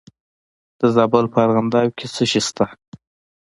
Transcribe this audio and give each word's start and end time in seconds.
د 0.79 0.81
زابل 0.95 1.25
په 1.33 1.37
ارغنداب 1.45 1.87
کې 1.97 2.05
څه 2.13 2.23
شی 2.29 2.41
شته؟ 2.47 2.65